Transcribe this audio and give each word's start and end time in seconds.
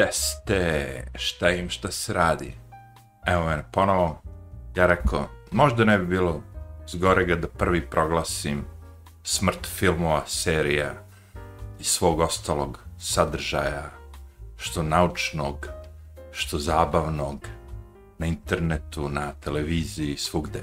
teste, 0.00 1.04
šta 1.14 1.50
im 1.50 1.68
šta 1.70 1.90
se 1.90 2.12
radi. 2.12 2.52
Evo 3.26 3.46
mene, 3.46 3.64
ponovo, 3.72 4.22
ja 4.76 4.86
rekao, 4.86 5.28
možda 5.52 5.84
ne 5.84 5.98
bi 5.98 6.06
bilo 6.06 6.42
zgorega 6.88 7.36
da 7.36 7.48
prvi 7.48 7.80
proglasim 7.90 8.64
smrt 9.22 9.66
filmova, 9.66 10.22
serija 10.26 10.92
i 11.80 11.84
svog 11.84 12.20
ostalog 12.20 12.78
sadržaja, 12.98 13.90
što 14.56 14.82
naučnog, 14.82 15.68
što 16.32 16.58
zabavnog, 16.58 17.46
na 18.18 18.26
internetu, 18.26 19.08
na 19.08 19.32
televiziji, 19.32 20.16
svugde. 20.16 20.62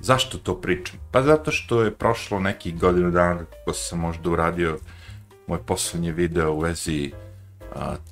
Zašto 0.00 0.38
to 0.38 0.60
pričam? 0.60 0.98
Pa 1.12 1.22
zato 1.22 1.50
što 1.50 1.82
je 1.82 1.94
prošlo 1.94 2.40
nekih 2.40 2.78
godinu 2.78 3.10
dana 3.10 3.44
kako 3.44 3.72
sam 3.72 3.98
možda 3.98 4.30
uradio 4.30 4.78
moj 5.46 5.58
poslednji 5.66 6.12
video 6.12 6.52
u 6.52 6.60
vezi 6.60 7.12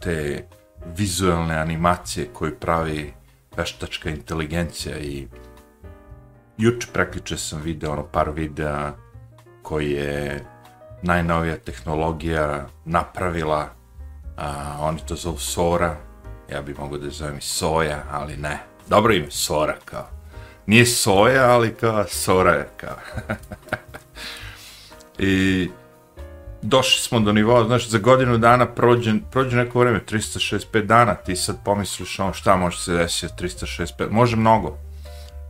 te 0.00 0.46
vizualne 0.96 1.54
animacije 1.54 2.28
koje 2.32 2.58
pravi 2.60 3.12
veštačka 3.56 4.10
inteligencija 4.10 4.98
i 4.98 5.28
juče 6.58 6.88
prekliče 6.92 7.36
sam 7.36 7.60
video 7.62 7.92
ono 7.92 8.06
par 8.06 8.30
videa 8.30 8.92
koji 9.62 9.90
je 9.90 10.44
najnovija 11.02 11.56
tehnologija 11.56 12.66
napravila 12.84 13.68
a, 14.36 14.76
oni 14.80 14.98
to 15.08 15.16
zovu 15.16 15.38
Sora. 15.38 15.96
Ja 16.52 16.62
bih 16.62 16.78
mogao 16.78 16.98
da 16.98 17.10
zovem 17.10 17.38
i 17.38 17.40
Soja 17.40 18.02
ali 18.10 18.36
ne, 18.36 18.58
dobro 18.88 19.12
ime 19.12 19.30
Sora 19.30 19.76
kao. 19.84 20.06
Nije 20.66 20.86
Soja 20.86 21.50
ali 21.50 21.74
kao 21.74 22.04
Sora 22.08 22.52
je 22.52 22.68
kao. 22.76 22.96
I 25.18 25.70
došli 26.62 27.00
smo 27.00 27.20
do 27.20 27.32
nivoa, 27.32 27.64
znaš, 27.64 27.88
za 27.88 27.98
godinu 27.98 28.38
dana 28.38 28.66
prođe, 28.66 29.12
prođe 29.30 29.56
neko 29.56 29.80
vreme, 29.80 30.00
365 30.08 30.82
dana, 30.86 31.14
ti 31.14 31.36
sad 31.36 31.56
pomisliš 31.64 32.18
ono 32.18 32.32
šta 32.32 32.56
može 32.56 32.78
se 32.78 32.92
desiti 32.92 33.44
365, 33.44 34.10
može 34.10 34.36
mnogo. 34.36 34.76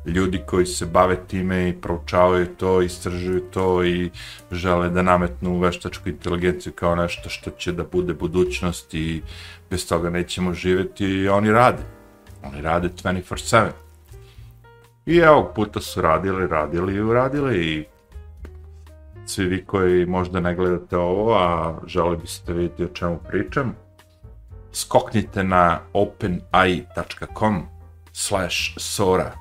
Ljudi 0.06 0.42
koji 0.47 0.67
se 0.67 0.86
bave 0.86 1.17
time 1.27 1.69
i 1.69 1.73
proučavaju 1.81 2.47
to, 2.47 2.83
istražuju 2.83 3.41
to 3.41 3.84
i 3.84 4.11
žele 4.53 4.89
da 4.89 5.03
nametnu 5.03 5.59
veštačku 5.59 6.09
inteligenciju 6.09 6.73
kao 6.73 6.95
nešto 6.95 7.29
što 7.29 7.51
će 7.51 7.73
da 7.73 7.84
bude 7.84 8.14
budućnost 8.14 8.95
i 8.95 9.23
bez 9.70 9.89
toga 9.89 10.11
nećemo 10.11 10.55
živjeti 10.55 11.05
i 11.05 11.29
oni 11.29 11.53
rade. 11.53 11.83
Oni 12.42 12.62
rade 12.62 12.89
24-7. 12.89 13.69
I 15.06 15.17
evo 15.17 15.53
puta 15.56 15.81
su 15.81 16.01
radili, 16.01 16.47
radili 16.47 16.95
i 16.95 17.01
uradili 17.01 17.67
i 17.67 17.84
svi 19.29 19.45
vi 19.45 19.65
koji 19.65 20.07
možda 20.07 20.41
ne 20.41 20.55
gledate 20.55 20.97
ovo, 20.97 21.34
a 21.34 21.79
želi 21.87 22.17
biste 22.17 22.53
vidjeti 22.53 22.84
o 22.84 22.89
čemu 22.89 23.19
pričam, 23.29 23.75
skoknite 24.73 25.45
na 25.45 25.81
openai.com 25.93 27.62
slash 28.12 28.57
sora. 28.77 29.33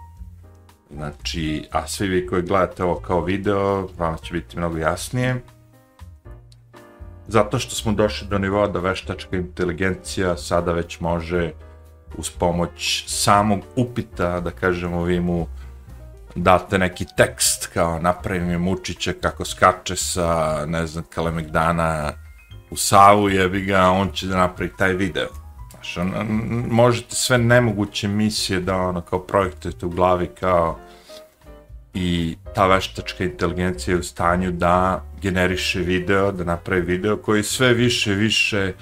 Znači, 0.92 1.68
a 1.72 1.88
svi 1.88 2.08
vi 2.08 2.28
koji 2.28 2.42
gledate 2.42 2.84
ovo 2.84 2.96
kao 2.96 3.22
video, 3.22 3.88
vam 3.98 4.18
će 4.24 4.34
biti 4.34 4.58
mnogo 4.58 4.78
jasnije. 4.78 5.44
Zato 7.28 7.60
što 7.60 7.76
smo 7.76 7.92
došli 7.92 8.28
do 8.28 8.38
nivoa 8.38 8.68
da 8.68 8.80
veštačka 8.80 9.38
inteligencija 9.38 10.38
sada 10.38 10.72
već 10.72 11.00
može 11.00 11.52
uz 12.18 12.30
pomoć 12.30 13.04
samog 13.08 13.60
upita, 13.76 14.40
da 14.40 14.52
kažemo, 14.52 15.04
vi 15.04 15.20
mu 15.20 15.48
date 16.38 16.78
neki 16.78 17.06
tekst, 17.18 17.68
kao 17.74 18.00
napravi 18.00 18.40
mi 18.40 18.58
Mučića 18.58 19.14
kako 19.22 19.46
skače 19.46 19.96
sa, 19.96 20.66
ne 20.66 20.88
znam, 20.88 21.04
Kalemegdana 21.10 22.14
u 22.70 22.78
Savu, 22.78 23.30
jebi 23.30 23.62
ga, 23.62 23.90
on 23.90 24.12
će 24.12 24.28
da 24.28 24.38
napravi 24.38 24.72
taj 24.78 24.94
video. 24.94 25.28
Znaš, 25.72 25.98
on, 25.98 26.12
možete 26.70 27.16
sve 27.16 27.38
nemoguće 27.38 28.08
misije 28.08 28.60
da 28.60 28.78
ono 28.78 29.02
kao 29.02 29.20
projektujete 29.20 29.86
u 29.86 29.90
glavi 29.90 30.28
kao 30.40 30.80
i 31.94 32.38
ta 32.56 32.68
veštačka 32.68 33.24
inteligencija 33.24 33.94
je 33.94 34.00
u 34.00 34.04
stanju 34.04 34.52
da 34.52 35.04
generiše 35.22 35.80
video, 35.80 36.32
da 36.32 36.44
napravi 36.44 36.82
video 36.82 37.18
koji 37.18 37.44
sve 37.44 37.74
više 37.74 38.14
više 38.14 38.74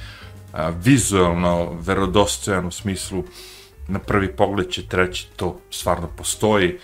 a, 0.54 0.70
vizualno 0.84 1.74
verodostojan 1.82 2.66
u 2.66 2.72
smislu 2.72 3.24
na 3.88 4.00
prvi 4.00 4.36
pogled 4.36 4.70
će 4.70 4.88
treći 4.88 5.28
to 5.36 5.60
stvarno 5.70 6.10
postoji, 6.18 6.80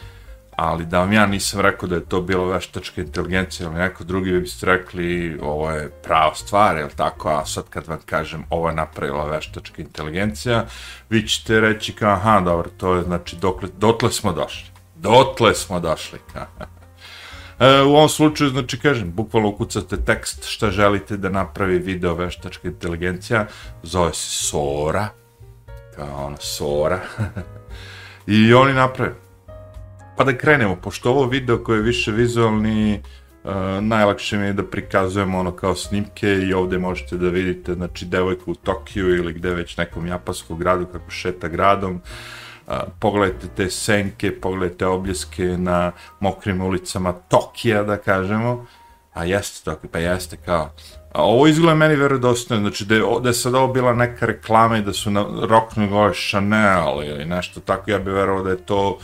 ali 0.56 0.85
da 0.85 1.00
vam 1.00 1.13
ja 1.13 1.25
nisam 1.25 1.59
rekao 1.59 1.89
da 1.89 1.95
je 1.95 2.06
to 2.06 2.22
bilo 2.22 2.45
veštačka 2.45 3.01
inteligencija 3.01 3.67
ili 3.67 3.79
neko 3.79 4.03
drugi 4.03 4.31
bi 4.31 4.41
biste 4.41 4.66
rekli 4.66 5.39
ovo 5.41 5.72
je 5.72 5.89
prava 5.89 6.35
stvar, 6.35 6.78
je 6.78 6.89
tako, 6.95 7.29
a 7.29 7.45
sad 7.45 7.69
kad 7.69 7.88
vam 7.88 8.00
kažem 8.06 8.44
ovo 8.50 8.69
je 8.69 8.75
napravila 8.75 9.25
veštačka 9.25 9.81
inteligencija, 9.81 10.66
vi 11.09 11.28
ćete 11.28 11.59
reći 11.59 11.94
kao 11.94 12.12
aha, 12.12 12.41
dobro, 12.45 12.69
to 12.78 12.95
je 12.95 13.03
znači 13.03 13.35
dokle, 13.35 13.69
dotle 13.78 14.12
smo 14.12 14.34
došli, 14.34 14.69
dotle 14.95 15.56
smo 15.56 15.79
došli, 15.79 16.19
E, 17.62 17.81
u 17.81 17.95
ovom 17.95 18.09
slučaju, 18.09 18.50
znači, 18.50 18.79
kažem, 18.79 19.12
bukvalno 19.12 19.50
ukucate 19.50 19.97
tekst 19.97 20.45
šta 20.45 20.72
želite 20.72 21.18
da 21.18 21.29
napravi 21.29 21.79
video 21.79 22.13
veštačka 22.13 22.68
inteligencija, 22.68 23.47
zove 23.83 24.13
se 24.13 24.29
Sora, 24.29 25.09
kao 25.95 26.25
ona 26.25 26.38
Sora, 26.38 27.00
i 28.28 28.53
oni 28.53 28.73
naprave 28.73 29.13
pa 30.17 30.23
da 30.23 30.38
krenemo, 30.38 30.75
pošto 30.75 31.09
ovo 31.09 31.25
video 31.25 31.63
koji 31.63 31.77
je 31.77 31.83
više 31.83 32.11
vizualni, 32.11 33.01
uh, 33.44 33.51
najlakše 33.81 34.38
mi 34.38 34.45
je 34.45 34.53
da 34.53 34.63
prikazujemo 34.63 35.39
ono 35.39 35.51
kao 35.51 35.75
snimke 35.75 36.27
i 36.27 36.53
ovde 36.53 36.77
možete 36.77 37.17
da 37.17 37.29
vidite, 37.29 37.73
znači, 37.73 38.05
devojku 38.05 38.51
u 38.51 38.55
Tokiju 38.55 39.16
ili 39.16 39.33
gde 39.33 39.50
već 39.50 39.77
nekom 39.77 40.07
japanskom 40.07 40.59
gradu 40.59 40.85
kako 40.85 41.11
šeta 41.11 41.47
gradom, 41.47 42.01
uh, 42.67 42.73
pogledajte 43.00 43.47
te 43.55 43.69
senke, 43.69 44.39
pogledajte 44.41 44.85
obljeske 44.85 45.45
na 45.45 45.91
mokrim 46.19 46.61
ulicama 46.61 47.13
Tokija, 47.13 47.83
da 47.83 47.97
kažemo, 47.97 48.66
a 49.13 49.25
jeste 49.25 49.71
Tokija, 49.71 49.89
pa 49.91 50.00
jeste 50.00 50.38
kao, 50.45 50.69
a 51.13 51.23
ovo 51.23 51.47
izgleda 51.47 51.75
meni 51.75 51.95
verodostojno, 51.95 52.61
znači 52.61 52.85
da 52.85 52.95
je, 52.95 53.01
da 53.21 53.29
je 53.29 53.33
sad 53.33 53.55
ovo 53.55 53.73
bila 53.73 53.94
neka 53.94 54.25
reklama 54.25 54.77
i 54.77 54.81
da 54.81 54.94
su 54.94 55.11
na 55.11 55.25
roknu 55.41 55.89
gore 55.89 56.13
Chanel 56.29 57.03
ili 57.03 57.25
nešto 57.25 57.59
tako, 57.59 57.91
ja 57.91 57.97
bih 57.97 58.13
verovao 58.13 58.44
da 58.44 58.50
je 58.50 58.66
to 58.66 58.89
uh, 58.89 59.01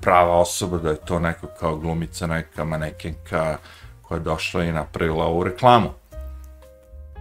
prava 0.00 0.36
osoba, 0.38 0.78
da 0.78 0.90
je 0.90 0.96
to 0.96 1.18
neko 1.18 1.46
kao 1.60 1.76
glumica, 1.76 2.26
neka 2.26 2.64
manekenka 2.64 3.56
koja 4.02 4.16
je 4.16 4.22
došla 4.22 4.64
i 4.64 4.72
napravila 4.72 5.24
ovu 5.24 5.44
reklamu. 5.44 5.90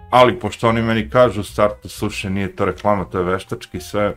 Ali, 0.10 0.40
pošto 0.40 0.70
oni 0.70 0.82
meni 0.82 1.10
kažu 1.10 1.42
u 1.42 1.44
startu, 1.44 1.90
slušaj, 1.90 2.32
nije 2.32 2.56
to 2.56 2.66
reklama, 2.66 3.06
to 3.06 3.18
je 3.18 3.24
veštački 3.24 3.80
sve, 3.80 4.16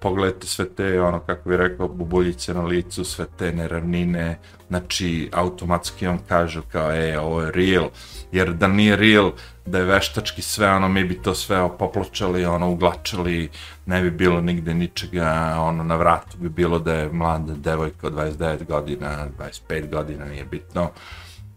pogledajte 0.00 0.46
sve 0.46 0.68
te, 0.68 1.00
ono, 1.00 1.20
kako 1.20 1.48
bih 1.48 1.58
rekao, 1.58 1.88
bubuljice 1.88 2.54
na 2.54 2.62
licu, 2.62 3.04
sve 3.04 3.26
te 3.38 3.52
neravnine, 3.52 4.38
znači, 4.68 5.30
automatski 5.32 6.06
on 6.06 6.18
kaže 6.28 6.60
kao, 6.72 6.92
e, 6.92 7.18
ovo 7.18 7.42
je 7.42 7.52
real, 7.52 7.88
jer 8.32 8.52
da 8.52 8.68
nije 8.68 8.96
real, 8.96 9.32
da 9.66 9.78
je 9.78 9.84
veštački 9.84 10.42
sve, 10.42 10.70
ono, 10.70 10.88
mi 10.88 11.04
bi 11.04 11.22
to 11.22 11.34
sve 11.34 11.68
popločali, 11.78 12.44
ono, 12.44 12.70
uglačali, 12.70 13.48
ne 13.86 14.02
bi 14.02 14.10
bilo 14.10 14.40
nigde 14.40 14.74
ničega, 14.74 15.56
ono, 15.58 15.84
na 15.84 15.96
vratu 15.96 16.36
bi 16.38 16.48
bilo 16.48 16.78
da 16.78 16.94
je 16.94 17.12
mlada 17.12 17.54
devojka 17.54 18.06
od 18.06 18.12
29 18.12 18.66
godina, 18.66 19.26
25 19.38 19.90
godina, 19.90 20.24
nije 20.24 20.44
bitno. 20.44 20.90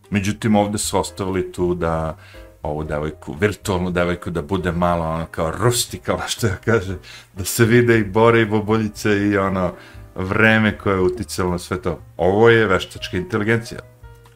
Međutim, 0.09 0.55
ovde 0.55 0.77
su 0.77 0.99
ostavili 0.99 1.51
tu 1.51 1.75
da 1.75 2.17
ovu 2.63 2.83
devojku, 2.83 3.35
virtualnu 3.39 3.91
devojku, 3.91 4.29
da 4.29 4.41
bude 4.41 4.71
malo 4.71 5.05
ono 5.05 5.25
kao 5.31 5.51
rustikala, 5.51 6.27
što 6.27 6.47
ja 6.47 6.55
kaže, 6.65 6.97
da 7.33 7.45
se 7.45 7.65
vide 7.65 7.99
i 7.99 8.03
bore 8.03 8.41
i 8.41 8.45
bobuljice 8.45 9.17
i 9.17 9.37
ono 9.37 9.73
vreme 10.15 10.77
koje 10.77 10.93
je 10.93 11.01
uticalo 11.01 11.51
na 11.51 11.59
sve 11.59 11.81
to. 11.81 11.99
Ovo 12.17 12.49
je 12.49 12.67
veštačka 12.67 13.17
inteligencija 13.17 13.79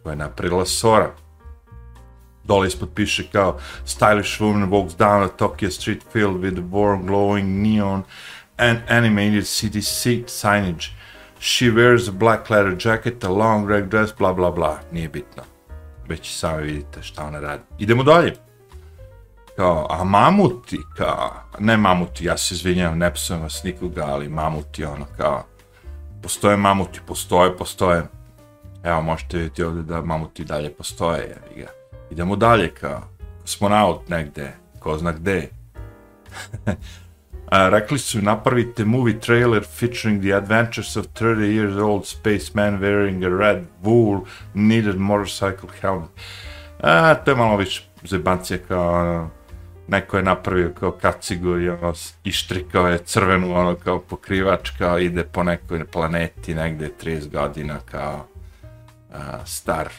koja 0.04 0.12
je 0.12 0.18
napravila 0.18 0.66
Sora. 0.66 1.12
Dole 2.44 2.68
ispod 2.68 2.90
piše 2.96 3.24
kao 3.32 3.60
stylish 3.86 4.42
woman 4.42 4.70
walks 4.70 4.98
down 4.98 5.24
a 5.24 5.28
Tokyo 5.28 5.70
street 5.70 6.04
filled 6.12 6.42
with 6.42 6.70
warm 6.72 7.08
glowing 7.08 7.46
neon 7.46 8.04
and 8.58 8.80
animated 8.90 9.48
city 9.48 9.82
seat 9.82 10.28
signage. 10.28 10.90
She 11.40 11.66
wears 11.66 12.10
a 12.10 12.12
black 12.12 12.50
leather 12.50 12.76
jacket, 12.86 13.24
a 13.24 13.30
long 13.30 13.70
red 13.70 13.90
dress, 13.90 14.14
bla 14.18 14.34
bla 14.34 14.52
bla. 14.52 14.80
Nije 14.92 15.10
bitno 15.10 15.53
već 16.08 16.38
sami 16.38 16.64
vidite 16.64 17.02
šta 17.02 17.26
ona 17.26 17.40
radi. 17.40 17.64
Idemo 17.80 18.04
dalje. 18.04 18.34
Kao, 19.56 19.88
a 19.90 20.04
mamuti, 20.04 20.80
kao, 20.98 21.32
ne 21.60 21.78
mamuti, 21.78 22.26
ja 22.26 22.38
se 22.38 22.56
izvinjam, 22.56 22.98
ne 22.98 23.14
psujem 23.14 23.42
vas 23.42 23.64
nikoga, 23.64 24.06
ali 24.06 24.30
mamuti, 24.30 24.86
ono, 24.86 25.06
kao, 25.18 25.44
postoje 26.22 26.58
mamuti, 26.58 27.00
postoje, 27.08 27.58
postoje. 27.58 28.04
Evo, 28.84 29.02
možete 29.02 29.38
vidjeti 29.38 29.64
ovdje 29.64 29.84
da 29.84 30.02
mamuti 30.02 30.44
dalje 30.44 30.74
postoje, 30.74 31.20
jevi 31.20 31.62
ga. 31.62 31.68
Idemo 32.12 32.36
dalje, 32.36 32.74
kao, 32.74 33.02
kosmonaut 33.42 34.10
negde, 34.10 34.54
ko 34.80 34.98
zna 34.98 35.12
gde. 35.12 35.50
A, 37.54 37.70
rekli 37.70 38.00
su 38.00 38.22
napravite 38.22 38.86
movie 38.86 39.20
trailer 39.20 39.64
featuring 39.64 40.22
the 40.22 40.34
adventures 40.34 40.96
of 40.96 41.06
30 41.06 41.54
years 41.54 41.78
old 41.78 42.06
spaceman 42.06 42.80
wearing 42.80 43.24
a 43.24 43.30
red 43.30 43.66
wool 43.84 44.26
needed 44.54 44.96
motorcycle 44.96 45.70
helmet. 45.82 46.10
A, 46.80 47.16
to 47.16 47.32
je 47.32 47.38
malo 47.38 47.58
više 47.58 47.84
zebancija 48.04 48.60
kao 48.68 48.94
ono, 48.94 49.30
neko 49.88 50.18
je 50.18 50.24
napravio 50.24 50.74
kao 50.80 50.92
kacigu 50.92 51.60
i 51.60 51.70
ono, 51.70 51.94
ištrikao 52.24 52.88
je 52.88 52.98
crvenu 52.98 53.56
ono 53.56 53.76
kao 53.76 54.00
pokrivač, 54.00 54.70
kao 54.78 55.00
ide 55.00 55.24
po 55.24 55.44
nekoj 55.44 55.86
planeti 55.86 56.56
negde 56.56 56.90
30 57.04 57.30
godina 57.32 57.80
kao 57.92 58.28
a, 59.14 59.46
star 59.46 59.90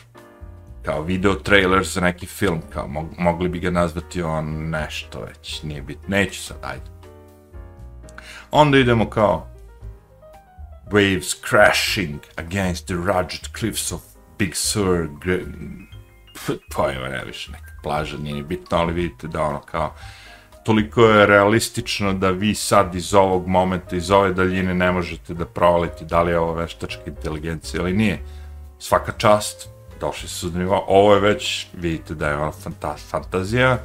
kao 0.84 1.02
video 1.02 1.34
trailer 1.34 1.84
za 1.84 2.00
neki 2.00 2.26
film, 2.26 2.62
kao 2.72 2.88
mog, 2.88 3.06
mogli 3.18 3.48
bi 3.48 3.58
ga 3.58 3.70
nazvati 3.70 4.22
on 4.22 4.70
nešto 4.70 5.20
već, 5.20 5.62
nije 5.62 5.82
bit, 5.82 6.08
neću 6.08 6.42
sad, 6.42 6.56
ajde. 6.62 6.93
Onda 8.56 8.78
idemo 8.78 9.10
kao 9.10 9.46
waves 10.90 11.34
crashing 11.48 12.20
against 12.36 12.86
the 12.86 12.94
rugged 12.94 13.48
cliffs 13.58 13.92
of 13.92 14.00
Big 14.38 14.54
Sur, 14.54 15.08
pojma 16.74 17.08
ne 17.08 17.24
više, 17.24 17.52
neka 17.52 17.72
plaža, 17.82 18.16
nije 18.16 18.42
bitno, 18.42 18.78
ali 18.78 18.92
vidite 18.92 19.28
da 19.28 19.42
ono 19.42 19.60
kao, 19.60 19.94
toliko 20.64 21.04
je 21.04 21.26
realistično 21.26 22.12
da 22.12 22.30
vi 22.30 22.54
sad 22.54 22.94
iz 22.94 23.14
ovog 23.14 23.48
momenta, 23.48 23.96
iz 23.96 24.10
ove 24.10 24.32
daljine 24.32 24.74
ne 24.74 24.92
možete 24.92 25.34
da 25.34 25.46
provalite 25.46 26.04
da 26.04 26.22
li 26.22 26.30
je 26.30 26.38
ovo 26.38 26.54
veštačka 26.54 27.02
inteligencija 27.06 27.80
ili 27.80 27.92
nije. 27.92 28.22
Svaka 28.78 29.12
čast, 29.12 29.68
došli 30.00 30.28
su 30.28 30.50
do 30.50 30.58
nivoa, 30.58 30.84
ovo 30.86 31.14
je 31.14 31.20
već, 31.20 31.66
vidite 31.72 32.14
da 32.14 32.28
je 32.28 32.36
ono 32.36 32.52
fanta 32.52 32.96
fantazija, 33.10 33.68
da 33.68 33.82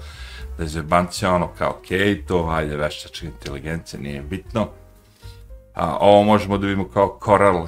zebancija 0.68 1.34
ono 1.36 1.48
kao, 1.58 1.70
ok, 1.70 2.28
to, 2.28 2.48
ajde, 2.52 2.76
veštačka 2.76 3.26
inteligencija, 3.26 4.00
nije 4.00 4.22
bitno. 4.22 4.68
A, 5.76 5.98
ovo 6.00 6.24
možemo 6.24 6.58
da 6.58 6.68
vidimo 6.68 6.90
kao 6.90 7.08
koral, 7.08 7.68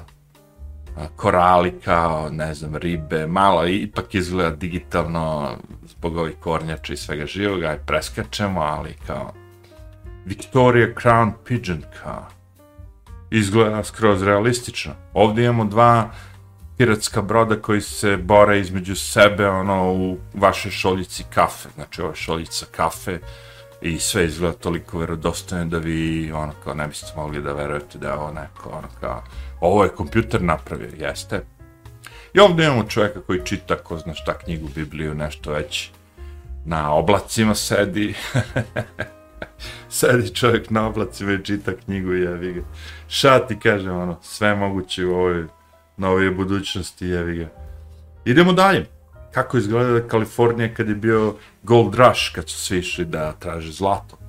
a, 0.98 1.08
korali 1.16 1.80
kao, 1.84 2.30
ne 2.30 2.54
znam, 2.54 2.76
ribe, 2.76 3.28
malo, 3.28 3.68
ipak 3.68 4.16
izgleda 4.16 4.56
digitalno 4.56 5.58
zbog 5.88 6.18
ovih 6.18 6.36
kornjača 6.40 6.94
i 6.94 6.98
svega 6.98 7.26
živoga, 7.26 7.68
aj 7.68 7.78
preskačemo, 7.86 8.62
ali 8.62 8.94
kao 9.08 9.34
Victoria 10.26 10.88
Crown 11.04 11.32
Pigeon 11.46 11.84
kao 12.04 12.28
izgleda 13.32 13.84
skroz 13.84 14.24
realistično. 14.24 14.94
Ovdje 15.14 15.46
imamo 15.46 15.66
dva 15.66 16.10
piratska 16.81 17.22
broda 17.22 17.56
koji 17.56 17.81
se 17.81 18.18
bore 18.18 18.60
između 18.60 18.95
sebe 18.95 19.50
ono 19.50 19.94
u 19.94 20.18
vašoj 20.33 20.72
šoljici 20.72 21.24
kafe, 21.33 21.69
znači 21.75 22.01
ova 22.01 22.16
šoljica 22.16 22.66
kafe 22.72 23.19
i 23.81 24.00
sve 24.00 24.25
izgleda 24.25 24.57
toliko 24.57 25.00
verodostojno 25.00 25.66
da 25.66 25.78
vi 25.78 26.31
ono 26.31 26.54
kao 26.63 26.74
ne 26.74 26.88
biste 26.88 27.13
mogli 27.16 27.42
da 27.42 27.54
verujete 27.54 27.98
da 27.98 28.07
je 28.07 28.13
ovo 28.13 28.31
neko 28.31 28.69
ono 28.69 28.88
kao 29.00 29.24
ovo 29.60 29.83
je 29.83 29.89
kompjuter 29.89 30.42
napravio, 30.42 30.89
jeste. 30.98 31.44
I 32.33 32.39
ovdje 32.39 32.66
imamo 32.66 32.83
čovjeka 32.83 33.22
koji 33.22 33.45
čita, 33.45 33.75
ko 33.75 33.98
zna 33.98 34.13
šta 34.13 34.38
knjigu, 34.38 34.68
Bibliju, 34.75 35.13
nešto 35.13 35.51
već 35.51 35.92
na 36.66 36.94
oblacima 36.94 37.56
sedi. 37.56 38.13
sedi 39.89 40.36
čovjek 40.36 40.69
na 40.69 40.88
oblacima 40.88 41.31
i 41.31 41.44
čita 41.44 41.72
knjigu 41.86 42.13
i 42.13 42.22
jevi 42.22 42.54
ga. 42.54 42.62
Šta 43.07 43.48
ti 43.48 43.60
kažem, 43.60 43.98
ono, 43.98 44.18
sve 44.22 44.56
moguće 44.56 45.06
u 45.06 45.13
ovoj 45.13 45.45
nove 45.98 46.32
budućnosti, 46.32 47.08
jevi 47.08 47.38
ga. 47.38 47.50
Idemo 48.26 48.54
dalje. 48.54 48.86
Kako 49.32 49.58
izgleda 49.58 50.08
Kalifornija 50.08 50.74
kad 50.74 50.90
je 50.90 50.96
bio 50.96 51.36
Gold 51.64 51.96
Rush, 51.96 52.36
kad 52.36 52.50
su 52.50 52.58
svi 52.58 52.78
išli 52.78 53.06
da 53.06 53.32
traže 53.32 53.72
zlato? 53.72 54.22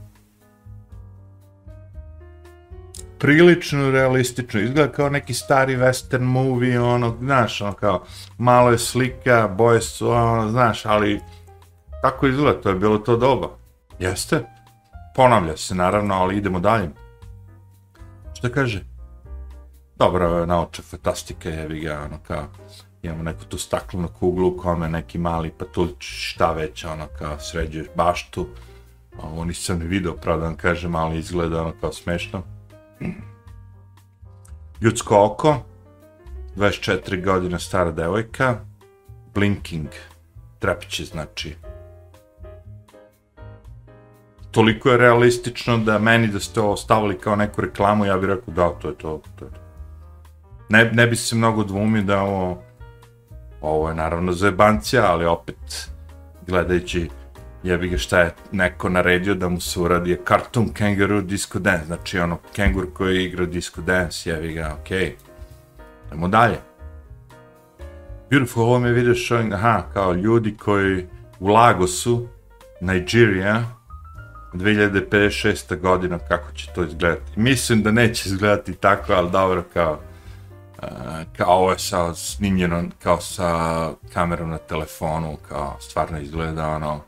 prilično 3.23 3.91
realistično, 3.91 4.61
izgleda 4.61 4.93
kao 4.93 5.09
neki 5.09 5.35
stari 5.35 5.77
western 5.77 6.23
movie, 6.23 6.81
ono, 6.81 7.17
znaš, 7.21 7.61
ono 7.61 7.73
kao, 7.73 8.05
malo 8.39 8.71
je 8.71 8.79
slika, 8.79 9.49
boje 9.49 9.81
su, 9.81 10.11
ono, 10.11 10.51
znaš, 10.51 10.87
ali 10.87 11.21
tako 12.03 12.27
izgleda, 12.27 12.61
to 12.61 12.69
je 12.69 12.75
bilo 12.75 12.99
to 12.99 13.17
doba. 13.17 13.49
Jeste? 13.99 14.45
Ponavlja 15.15 15.57
se, 15.57 15.75
naravno, 15.75 16.15
ali 16.15 16.37
idemo 16.37 16.61
dalje. 16.61 16.91
Šta 18.35 18.49
kaže? 18.49 18.85
Dobro, 20.03 20.47
naoče 20.47 20.83
fantastike, 20.83 21.49
jevi 21.49 21.81
ga, 21.81 22.01
ono, 22.05 22.19
kao, 22.27 22.47
imamo 23.03 23.23
neku 23.23 23.45
tu 23.45 23.59
staklenu 23.59 24.09
kuglu, 24.09 24.57
kome 24.57 24.89
neki 24.89 25.19
mali 25.19 25.51
patuć, 25.51 25.95
šta 26.01 26.53
već, 26.53 26.85
ono, 26.85 27.07
kao, 27.19 27.39
sređuješ 27.39 27.87
baštu, 27.97 28.47
ovo 29.23 29.45
nisam 29.45 29.79
ni 29.79 29.85
video, 29.85 30.15
pravda 30.15 30.45
vam 30.45 30.57
kažem, 30.57 30.95
ali 30.95 31.19
izgleda, 31.19 31.63
ono, 31.63 31.73
kao, 31.81 31.93
smešno. 31.93 32.43
Ljudsko 34.81 35.25
oko, 35.25 35.57
24 36.57 37.25
godina 37.25 37.59
stara 37.59 37.91
devojka, 37.91 38.59
blinking, 39.35 39.89
trepće 40.59 41.05
znači. 41.05 41.57
Toliko 44.51 44.89
je 44.89 44.97
realistično 44.97 45.79
da 45.79 45.99
meni 45.99 46.27
da 46.27 46.41
ste 46.41 46.61
ovo 46.61 46.77
stavili 46.77 47.19
kao 47.19 47.37
neku 47.37 47.61
reklamu, 47.61 48.05
ja 48.05 48.17
bih 48.17 48.29
rekao 48.29 48.55
da, 48.55 48.71
to 48.71 48.89
je 48.89 48.99
to. 48.99 49.23
to, 49.39 49.45
je 49.45 49.51
to. 49.51 49.63
Ne, 50.69 50.91
ne 50.93 51.07
bi 51.07 51.17
se 51.17 51.37
mnogo 51.37 51.65
dvumio 51.65 52.03
da 52.03 52.23
ovo, 52.23 52.63
ovo 53.61 53.89
je 53.89 53.95
naravno 53.95 54.33
zajebancija, 54.33 55.13
ali 55.13 55.25
opet 55.25 55.89
gledajući 56.47 57.09
jebi 57.63 57.89
ga 57.89 57.99
šta 57.99 58.21
je 58.21 58.35
neko 58.53 58.89
naredio 58.89 59.35
da 59.35 59.49
mu 59.49 59.61
se 59.61 59.81
uradi 59.81 60.11
je 60.11 60.21
Cartoon 60.29 60.69
Kangaroo 60.69 61.21
Disco 61.21 61.59
Dance, 61.59 61.87
znači 61.87 62.19
ono 62.19 62.39
kengur 62.53 62.87
koji 62.95 63.25
igra 63.25 63.47
Disco 63.47 63.81
Dance, 63.81 64.31
jebi 64.31 64.53
ga, 64.53 64.77
okej. 64.81 64.99
Okay. 64.99 65.13
Idemo 66.07 66.29
dalje. 66.29 66.59
Beautiful, 68.31 68.63
ovo 68.63 68.79
mi 68.79 68.89
je 68.89 68.93
video 68.93 69.15
showing, 69.15 69.55
aha, 69.55 69.83
kao 69.93 70.13
ljudi 70.13 70.57
koji 70.57 71.07
u 71.41 71.47
Lagosu, 71.47 72.29
Nigeria, 72.81 73.65
2056. 74.53 75.81
godina, 75.81 76.19
kako 76.19 76.53
će 76.53 76.69
to 76.75 76.85
izgledati. 76.85 77.41
Mislim 77.41 77.83
da 77.83 77.91
neće 77.91 78.29
izgledati 78.29 78.75
tako, 78.75 79.13
ali 79.13 79.31
dobro, 79.31 79.65
kao, 79.73 80.01
kao 81.37 81.59
ovo 81.59 81.71
je 81.71 81.79
sa 81.79 82.15
snimljeno, 82.15 82.85
kao 83.03 83.21
sa 83.21 83.91
kamerom 84.13 84.51
na 84.51 84.59
telefonu, 84.59 85.37
kao 85.49 85.77
stvarno 85.81 86.21
izgleda 86.21 86.69
ono, 86.69 87.01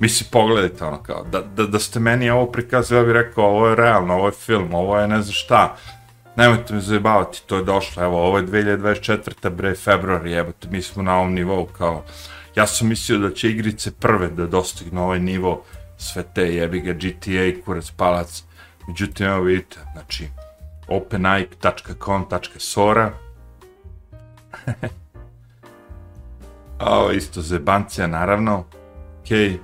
Mislim, 0.00 0.28
pogledajte 0.32 0.84
ono 0.84 1.02
kao, 1.02 1.24
da, 1.24 1.40
da, 1.40 1.66
da 1.66 1.78
ste 1.78 2.00
meni 2.00 2.30
ovo 2.30 2.46
prikazali, 2.46 3.00
ja 3.00 3.04
bih 3.04 3.12
rekao, 3.12 3.44
ovo 3.44 3.68
je 3.68 3.76
realno, 3.76 4.14
ovo 4.14 4.26
je 4.26 4.32
film, 4.32 4.74
ovo 4.74 4.98
je 4.98 5.08
ne 5.08 5.22
znam 5.22 5.32
šta. 5.32 5.76
Nemojte 6.36 6.74
me 6.74 6.80
zajebavati, 6.80 7.42
to 7.46 7.56
je 7.56 7.64
došlo, 7.64 8.02
evo, 8.02 8.26
ovo 8.26 8.38
je 8.38 8.46
2024. 8.46 9.50
bre, 9.50 9.74
februar, 9.74 10.26
jebote, 10.26 10.68
mi 10.70 10.82
smo 10.82 11.02
na 11.02 11.16
ovom 11.16 11.34
nivou, 11.34 11.66
kao, 11.66 12.04
ja 12.54 12.66
sam 12.66 12.88
mislio 12.88 13.18
da 13.18 13.30
će 13.30 13.50
igrice 13.50 13.90
prve 13.90 14.28
da 14.28 14.46
dostignu 14.46 15.04
ovaj 15.04 15.20
nivo, 15.20 15.64
sve 15.96 16.22
te 16.34 16.54
jebi 16.54 16.80
ga 16.80 16.92
GTA, 16.92 17.64
kurac, 17.64 17.90
palac, 17.90 18.44
međutim, 18.88 19.26
evo 19.26 19.42
vidite, 19.42 19.76
znači, 19.92 20.28
openike.com.sora, 20.88 23.12
ovo 26.80 27.10
isto 27.10 27.40
zebancija, 27.40 28.06
naravno, 28.06 28.64
okej, 29.20 29.48
okay 29.48 29.58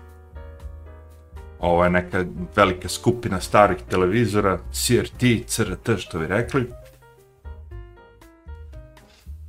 ovo 1.64 1.84
je 1.84 1.90
neka 1.90 2.24
velika 2.56 2.88
skupina 2.88 3.40
starih 3.40 3.78
televizora, 3.90 4.58
CRT, 4.72 5.46
CRT, 5.46 5.98
što 5.98 6.18
bi 6.18 6.26
rekli. 6.26 6.70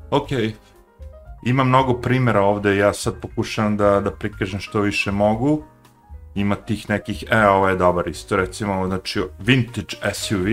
Ok, 0.10 0.28
ima 1.46 1.64
mnogo 1.64 1.94
primjera 1.94 2.42
ovde, 2.42 2.78
ja 2.78 2.94
sad 2.94 3.14
pokušavam 3.22 3.78
da, 3.78 4.00
da 4.00 4.12
prikažem 4.12 4.60
što 4.60 4.82
više 4.82 5.12
mogu. 5.12 5.64
Ima 6.36 6.56
tih 6.56 6.90
nekih, 6.90 7.24
e, 7.30 7.48
ovo 7.48 7.70
je 7.70 7.76
dobar 7.76 8.08
isto, 8.08 8.36
recimo, 8.36 8.88
znači, 8.88 9.22
vintage 9.40 10.14
SUV, 10.14 10.48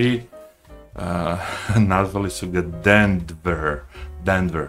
uh, 0.95 1.03
nazvali 1.93 2.31
su 2.31 2.51
ga 2.51 2.63
Denver, 2.85 3.81
Denver. 4.25 4.69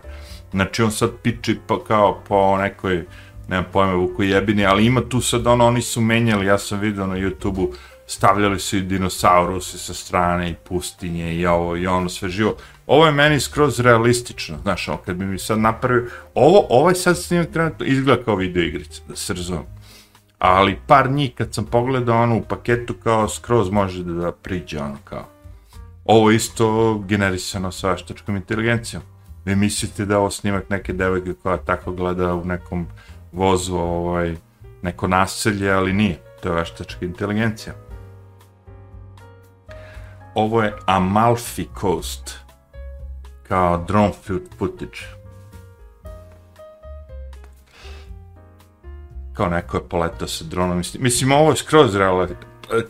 Znači, 0.51 0.83
on 0.83 0.91
sad 0.91 1.11
piči 1.23 1.59
pa, 1.67 1.83
kao 1.83 2.21
po 2.27 2.57
nekoj 2.57 3.05
nema 3.47 3.63
pojma 3.63 3.93
vuku 3.93 4.23
jebini, 4.23 4.65
ali 4.65 4.85
ima 4.85 5.01
tu 5.09 5.21
sad 5.21 5.47
ono, 5.47 5.65
oni 5.65 5.81
su 5.81 6.01
menjali, 6.01 6.45
ja 6.45 6.57
sam 6.57 6.79
vidio 6.79 7.07
na 7.07 7.15
YouTube-u, 7.15 7.73
stavljali 8.07 8.59
su 8.59 8.77
i 8.77 8.81
dinosaurusi 8.81 9.77
sa 9.77 9.93
strane 9.93 10.49
i 10.49 10.55
pustinje 10.69 11.35
i 11.35 11.45
ovo 11.45 11.77
i 11.77 11.87
ono 11.87 12.09
sve 12.09 12.29
živo. 12.29 12.55
Ovo 12.87 13.05
je 13.05 13.11
meni 13.11 13.39
skroz 13.39 13.79
realistično, 13.79 14.57
znaš, 14.61 14.87
ono, 14.87 14.97
kad 14.97 15.15
bi 15.15 15.25
mi 15.25 15.39
sad 15.39 15.59
napravio, 15.59 16.09
ovo, 16.33 16.65
ovaj 16.69 16.95
sad 16.95 17.17
snimak 17.17 17.51
trenutno 17.51 17.85
izgleda 17.85 18.23
kao 18.23 18.35
video 18.35 18.63
igrica, 18.63 19.01
da 19.07 19.15
se 19.15 19.33
razumem. 19.33 19.65
Ali 20.39 20.79
par 20.87 21.11
njih 21.11 21.31
kad 21.35 21.53
sam 21.53 21.65
pogledao 21.65 22.23
ono 22.23 22.37
u 22.37 22.41
paketu 22.41 22.93
kao 23.03 23.29
skroz 23.29 23.69
može 23.69 24.03
da, 24.03 24.13
da 24.13 24.31
priđe 24.31 24.79
ono 24.79 24.97
kao. 25.03 25.25
Ovo 26.05 26.31
isto 26.31 26.97
generisano 27.07 27.71
sa 27.71 27.91
veštačkom 27.91 28.35
inteligencijom. 28.35 29.03
Vi 29.45 29.55
mislite 29.55 30.05
da 30.05 30.19
ovo 30.19 30.31
snimak 30.31 30.69
neke 30.69 30.93
devojke 30.93 31.33
koja 31.33 31.57
tako 31.57 31.91
gleda 31.91 32.35
u 32.35 32.45
nekom 32.45 32.87
vozu 33.31 33.75
ovaj, 33.75 34.35
neko 34.81 35.07
naselje, 35.07 35.71
ali 35.71 35.93
nije. 35.93 36.21
To 36.41 36.49
je 36.49 36.55
veštačka 36.55 37.05
inteligencija. 37.05 37.73
Ovo 40.35 40.63
je 40.63 40.73
Amalfi 40.85 41.67
Coast, 41.79 42.39
kao 43.47 43.85
drone 43.87 44.13
footage. 44.57 45.23
kao 49.33 49.49
neko 49.49 49.77
je 49.77 49.89
poletao 49.89 50.27
sa 50.27 50.45
dronom. 50.45 50.77
Mislim, 50.77 51.03
mislim 51.03 51.31
ovo 51.31 51.49
je 51.49 51.55
skroz 51.55 51.95
realno. 51.95 52.27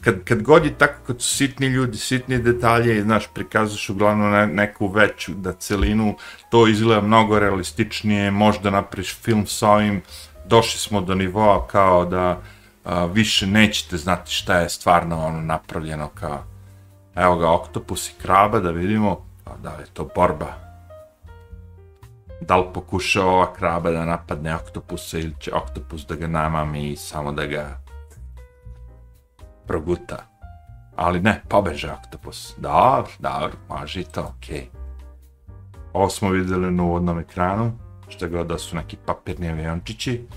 Kad, 0.01 0.23
kad 0.23 0.41
god 0.41 0.65
je 0.65 0.77
tako, 0.77 0.99
kad 1.07 1.21
su 1.21 1.35
sitni 1.35 1.67
ljudi, 1.67 1.97
sitni 1.97 2.37
detalje, 2.37 3.01
znaš, 3.01 3.27
prikazaš 3.33 3.89
uglavnom 3.89 4.31
ne, 4.31 4.47
neku 4.47 4.87
veću 4.87 5.33
da 5.33 5.53
celinu, 5.53 6.15
to 6.49 6.67
izgleda 6.67 7.01
mnogo 7.01 7.39
realističnije, 7.39 8.31
možda 8.31 8.69
napriš 8.69 9.15
film 9.15 9.47
sa 9.47 9.69
ovim, 9.69 10.01
došli 10.45 10.79
smo 10.79 11.01
do 11.01 11.15
nivoa 11.15 11.67
kao 11.67 12.05
da 12.05 12.41
a, 12.85 13.05
više 13.05 13.47
nećete 13.47 13.97
znati 13.97 14.31
šta 14.31 14.59
je 14.59 14.69
stvarno 14.69 15.25
ono 15.25 15.41
napravljeno 15.41 16.07
kao 16.07 16.43
evo 17.15 17.37
ga 17.37 17.51
oktopus 17.51 18.09
i 18.09 18.13
kraba 18.21 18.59
da 18.59 18.71
vidimo 18.71 19.25
a, 19.45 19.57
da 19.63 19.75
li 19.75 19.83
je 19.83 19.87
to 19.93 20.09
borba? 20.15 20.53
Da 22.41 22.57
li 22.57 22.65
pokuša 22.73 23.25
ova 23.25 23.53
kraba 23.53 23.91
da 23.91 24.05
napadne 24.05 24.55
oktopusa 24.55 25.17
ili 25.17 25.33
će 25.39 25.53
oktopus 25.53 26.05
da 26.05 26.15
ga 26.15 26.27
namami 26.27 26.91
i 26.91 26.95
samo 26.95 27.31
da 27.31 27.45
ga 27.45 27.82
proguta. 29.67 30.17
Ali 30.95 31.19
ne, 31.19 31.41
pobeže 31.49 31.91
oktopus. 31.91 32.55
Dobro, 32.57 33.11
dobro, 33.19 33.51
može 33.69 34.01
i 34.01 34.03
to, 34.03 34.33
okej. 34.37 34.57
Okay. 34.57 34.83
Ovo 35.93 36.09
smo 36.09 36.29
vidjeli 36.29 36.71
na 36.71 36.83
uvodnom 36.83 37.19
ekranu, 37.19 37.71
što 38.07 38.29
god 38.29 38.47
da 38.47 38.57
su 38.57 38.75
neki 38.75 38.97
papirni 39.05 39.49
aviončići. 39.49 40.27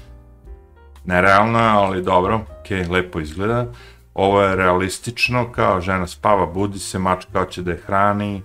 Nerealno 1.04 1.58
je, 1.58 1.68
ali 1.68 2.02
dobro, 2.02 2.40
okej, 2.60 2.84
okay, 2.84 2.90
lepo 2.90 3.20
izgleda. 3.20 3.66
Ovo 4.14 4.42
je 4.42 4.56
realistično, 4.56 5.52
kao 5.52 5.80
žena 5.80 6.06
spava, 6.06 6.46
budi 6.46 6.78
se, 6.78 6.98
mačka 6.98 7.40
hoće 7.40 7.62
da 7.62 7.70
je 7.70 7.82
hrani 7.86 8.42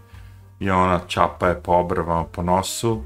i 0.60 0.70
ona 0.70 1.00
čapa 1.08 1.48
je 1.48 1.62
po 1.64 1.72
obrvama 1.72 2.24
po 2.24 2.44
nosu 2.44 3.02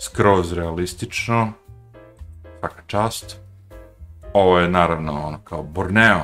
skroz 0.00 0.52
realistično, 0.52 1.52
svaka 2.60 2.82
čast. 2.86 3.36
Ovo 4.32 4.58
je 4.58 4.68
naravno 4.68 5.26
ono 5.26 5.38
kao 5.44 5.62
Borneo, 5.62 6.22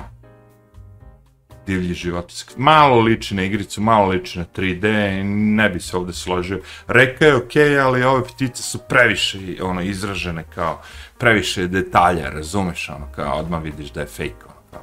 divlji 1.67 1.95
životinski. 1.95 2.55
Malo 2.57 3.01
liči 3.01 3.35
na 3.35 3.43
igricu, 3.43 3.81
malo 3.81 4.09
liči 4.09 4.39
na 4.39 4.45
3D, 4.57 5.23
ne 5.57 5.69
bi 5.69 5.81
se 5.81 5.97
ovde 5.97 6.13
složio. 6.13 6.61
Reka 6.87 7.27
je 7.27 7.37
okej, 7.37 7.69
okay, 7.69 7.85
ali 7.85 8.03
ove 8.03 8.25
ptice 8.25 8.63
su 8.63 8.79
previše 8.89 9.39
ono, 9.63 9.83
izražene 9.83 10.45
kao 10.55 10.83
previše 11.19 11.67
detalja, 11.67 12.31
razumeš, 12.31 12.89
ono, 12.89 13.07
kao 13.15 13.39
odmah 13.39 13.63
vidiš 13.63 13.91
da 13.91 14.01
je 14.01 14.07
fake, 14.07 14.45
ono, 14.45 14.61
kao. 14.71 14.83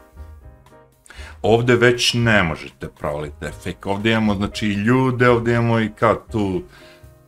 Ovde 1.42 1.76
već 1.76 2.14
ne 2.14 2.44
možete 2.44 2.88
provaliti 3.00 3.36
da 3.42 3.48
je 3.48 3.54
fake. 3.54 3.90
Ovde 3.90 4.12
imamo, 4.12 4.36
znači, 4.36 4.68
i 4.68 4.74
ljude, 4.74 5.30
ovde 5.30 5.54
imamo 5.54 5.80
i 5.80 5.90
kao 6.00 6.16
tu, 6.32 6.64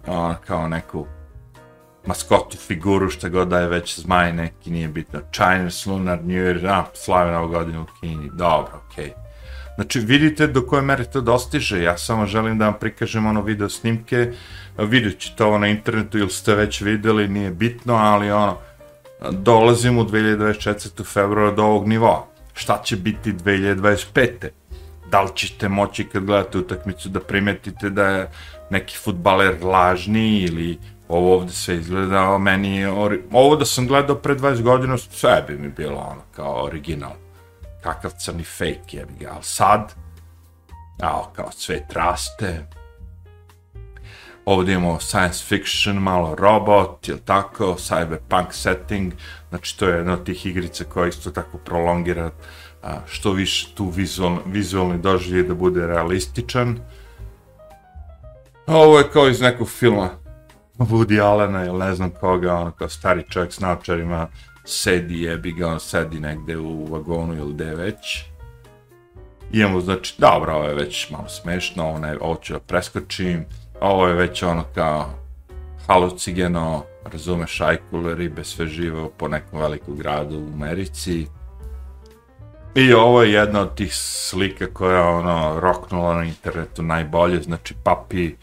ono, 0.08 0.36
kao 0.48 0.68
neku 0.68 1.06
maskotu, 2.06 2.58
figuru, 2.58 3.10
šta 3.10 3.30
god 3.30 3.48
da 3.48 3.60
je 3.60 3.68
već 3.68 4.00
zmaj 4.00 4.34
neki, 4.34 4.72
nije 4.72 4.88
bitno. 4.88 5.20
Chinese 5.32 5.90
Lunar 5.90 6.20
New 6.24 6.38
Year, 6.38 6.68
a, 6.68 6.86
slave 6.94 7.32
novu 7.32 7.48
godinu 7.48 7.82
u 7.82 7.86
Kini, 8.00 8.30
dobro, 8.34 8.82
okej. 8.86 9.06
Okay. 9.06 9.29
Znači, 9.80 10.00
vidite 10.00 10.48
do 10.48 10.62
koje 10.68 10.82
mere 10.82 11.04
to 11.04 11.22
dostiže, 11.22 11.84
ja 11.84 11.98
samo 11.98 12.26
želim 12.26 12.58
da 12.58 12.66
vam 12.66 12.74
prikažem 12.80 13.26
ono 13.26 13.42
video 13.42 13.70
snimke, 13.70 14.32
vidjet 14.78 15.20
ćete 15.20 15.44
ovo 15.44 15.58
na 15.58 15.68
internetu 15.68 16.18
ili 16.18 16.30
ste 16.30 16.56
već 16.56 16.82
videli, 16.82 17.28
nije 17.28 17.52
bitno, 17.52 17.94
ali 17.94 18.32
ono, 18.32 18.58
dolazim 19.32 19.98
u 19.98 20.04
2024. 20.04 21.06
februara 21.06 21.52
do 21.52 21.64
ovog 21.64 21.88
nivoa. 21.88 22.26
Šta 22.54 22.82
će 22.84 22.96
biti 22.96 23.34
2025. 23.34 24.30
Da 25.12 25.22
li 25.22 25.30
ćete 25.36 25.70
moći 25.70 26.04
kad 26.04 26.24
gledate 26.24 26.58
utakmicu 26.58 27.10
da 27.10 27.20
primetite 27.20 27.90
da 27.90 28.08
je 28.08 28.30
neki 28.70 28.98
futbaler 28.98 29.64
lažni 29.64 30.40
ili 30.40 30.78
ovo 31.08 31.36
ovde 31.36 31.54
sve 31.54 31.76
izgleda, 31.76 32.38
meni 32.38 32.78
je, 32.78 32.92
ori... 32.92 33.22
ovo 33.32 33.56
da 33.56 33.66
sam 33.66 33.88
gledao 33.88 34.16
pre 34.16 34.36
20 34.36 34.62
godina, 34.62 34.98
sve 34.98 35.44
bi 35.48 35.58
mi 35.58 35.70
bilo 35.70 35.98
ono, 35.98 36.22
kao 36.36 36.66
original. 36.66 37.29
Kakav 37.84 38.12
crni 38.18 38.44
fake 38.44 38.98
je 38.98 39.06
bi 39.06 39.26
ga, 39.26 39.32
ali 39.34 39.44
sad, 39.44 39.94
ao, 41.02 41.32
kao 41.36 41.52
sve 41.52 41.88
traste, 41.88 42.66
ovdje 44.46 44.74
imamo 44.74 45.00
science 45.00 45.46
fiction, 45.48 45.96
malo 45.96 46.36
robot, 46.36 47.08
ili 47.08 47.20
tako, 47.20 47.76
cyberpunk 47.80 48.52
setting, 48.52 49.14
znači 49.50 49.80
to 49.80 49.88
je 49.88 49.98
jedna 49.98 50.14
od 50.14 50.26
tih 50.26 50.46
igrica 50.46 50.84
koja 50.84 51.08
isto 51.08 51.32
tako 51.32 51.58
prolongira 51.58 52.32
a, 52.84 53.00
što 53.06 53.32
više 53.32 53.76
tu 53.76 53.90
vizual, 53.90 54.38
vizualni 54.46 54.98
doživlje 54.98 55.44
da 55.44 55.54
bude 55.54 55.88
realističan. 55.88 56.80
Ovo 58.68 58.98
je 58.98 59.10
kao 59.10 59.28
iz 59.28 59.42
nekog 59.42 59.70
filma 59.70 60.10
Woody 60.78 61.22
Allena 61.22 61.66
ili 61.66 61.80
ne 61.80 61.96
znam 61.96 62.10
koga, 62.10 62.56
ono 62.56 62.72
kao 62.72 62.90
stari 62.90 63.24
čovjek 63.30 63.54
s 63.54 63.60
naočarima, 63.60 64.28
sedi 64.70 65.22
jebi 65.22 65.52
ga, 65.52 65.68
on 65.68 65.80
sedi 65.80 66.20
negde 66.20 66.58
u 66.58 66.86
vagonu 66.86 67.38
ili 67.38 67.54
gde 67.54 67.76
već. 67.76 68.26
Imamo, 69.52 69.82
znači, 69.82 70.16
dobro, 70.18 70.54
ovo 70.54 70.66
je 70.66 70.76
već 70.76 71.10
malo 71.10 71.30
smešno, 71.30 71.84
ovo, 71.84 72.00
ne, 72.00 72.18
ovo 72.22 72.36
ću 72.36 72.54
da 72.54 72.60
preskočim, 72.60 73.46
ovo 73.82 74.08
je 74.08 74.14
već 74.14 74.44
ono 74.44 74.64
kao 74.76 75.10
halucigeno, 75.88 76.84
razumeš, 77.12 77.62
ajkule, 77.62 78.16
ribe, 78.16 78.44
sve 78.44 78.68
živo 78.68 79.12
po 79.18 79.28
nekom 79.28 79.60
velikom 79.60 79.96
gradu 79.96 80.40
u 80.40 80.54
Americi. 80.54 81.28
I 82.76 82.94
ovo 82.94 83.24
je 83.24 83.32
jedna 83.32 83.62
od 83.62 83.76
tih 83.76 83.96
slika 83.96 84.68
koja 84.74 84.96
je 84.96 85.04
ono 85.04 85.60
roknula 85.60 86.16
na 86.16 86.24
internetu 86.24 86.84
najbolje, 86.84 87.42
znači 87.42 87.74
papi, 87.84 88.36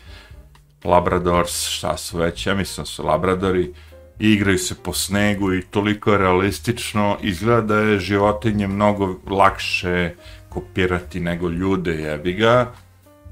Labradors, 0.85 1.69
šta 1.69 1.97
su 1.97 2.19
već, 2.19 2.47
ja 2.47 2.55
mislim 2.55 2.87
su 2.87 3.07
Labradori, 3.07 3.75
igraju 4.19 4.59
se 4.59 4.75
po 4.75 4.93
snegu 4.93 5.55
i 5.55 5.63
toliko 5.63 6.13
je 6.13 6.19
realistično, 6.19 7.17
izgleda 7.23 7.61
da 7.61 7.77
je 7.77 8.01
životinje 8.01 8.67
mnogo 8.67 9.15
lakše 9.31 10.15
kopirati 10.49 11.21
nego 11.21 11.49
ljude, 11.49 11.95
jebi 11.95 12.33
ga, 12.33 12.73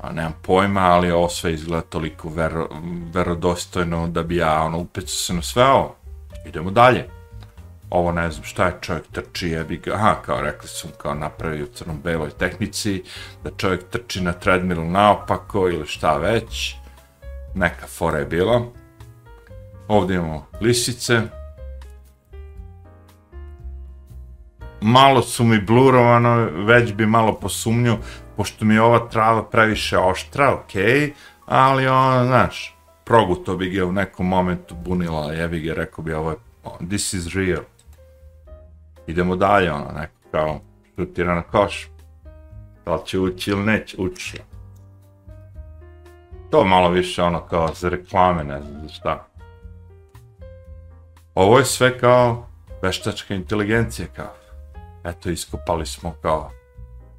a 0.01 0.13
nemam 0.13 0.35
pojma, 0.43 0.81
ali 0.81 1.11
ovo 1.11 1.29
sve 1.29 1.53
izgleda 1.53 1.83
toliko 1.83 2.29
vero, 2.29 2.69
verodostojno 3.15 4.09
da 4.09 4.23
bi 4.23 4.37
ja 4.37 4.63
ono, 4.63 4.79
upecao 4.79 5.09
se 5.09 5.35
na 5.35 5.43
sve 5.43 5.65
ovo. 5.65 5.97
Idemo 6.47 6.71
dalje. 6.71 7.09
Ovo 7.91 8.13
ne 8.13 8.31
znam 8.31 8.45
šta 8.45 8.67
je, 8.67 8.79
čovjek 8.81 9.05
trči, 9.13 9.49
jebi 9.49 9.77
ga, 9.77 9.95
aha, 9.95 10.15
kao 10.25 10.41
rekli 10.41 10.69
su 10.69 10.89
kao 10.99 11.15
napravi 11.15 11.63
u 11.63 11.67
crno-beloj 11.67 12.31
tehnici, 12.31 13.03
da 13.45 13.51
čovjek 13.57 13.89
trči 13.91 14.21
na 14.21 14.33
treadmill 14.33 14.91
naopako 14.91 15.69
ili 15.69 15.87
šta 15.87 16.17
već 16.17 16.75
neka 17.55 17.87
fora 17.87 18.19
je 18.19 18.25
bila. 18.25 18.63
Ovdje 19.89 20.17
imamo 20.17 20.47
lisice. 20.61 21.23
Malo 24.81 25.23
su 25.23 25.45
mi 25.45 25.61
blurovano, 25.61 26.49
već 26.65 26.93
bi 26.93 27.07
malo 27.07 27.35
posumnju, 27.35 27.97
pošto 28.37 28.65
mi 28.65 28.75
je 28.75 28.83
ova 28.83 29.09
trava 29.09 29.45
previše 29.45 29.99
oštra, 29.99 30.55
ok, 30.55 30.73
ali 31.47 31.87
ono, 31.87 32.27
znaš, 32.27 32.77
proguto 33.05 33.57
bi 33.57 33.71
ga 33.71 33.85
u 33.85 33.93
nekom 33.93 34.29
momentu 34.29 34.75
bunila, 34.75 35.33
jebi 35.33 35.61
ga, 35.61 35.75
rekao 35.75 36.05
bi 36.05 36.13
ovo 36.13 36.31
je, 36.31 36.37
this 36.89 37.13
is 37.15 37.35
real. 37.35 37.63
Idemo 39.07 39.37
dalje, 39.37 39.73
ono, 39.73 39.93
neko 39.93 40.15
kao 40.31 40.61
šutira 40.97 41.35
na 41.35 41.43
koš. 41.43 41.89
Da 42.85 42.95
li 42.95 43.07
će 43.07 43.19
ući 43.19 43.51
ili 43.51 43.63
neće 43.63 43.97
ući 43.99 44.39
to 46.55 46.65
malo 46.65 46.89
više 46.89 47.23
ono 47.23 47.41
kao 47.41 47.69
za 47.75 47.89
reklame, 47.89 48.45
ne 48.45 48.63
znam 48.63 48.83
za 48.83 48.89
šta. 48.89 49.27
Ovo 51.35 51.59
je 51.59 51.65
sve 51.65 51.99
kao 51.99 52.47
veštačka 52.83 53.35
inteligencija 53.35 54.09
kao. 54.17 54.35
Eto, 55.05 55.31
iskopali 55.31 55.87
smo 55.87 56.15
kao 56.23 56.51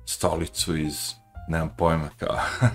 stolicu 0.06 0.78
iz, 0.78 1.12
nemam 1.50 1.70
pojma, 1.78 2.10
kao. 2.20 2.38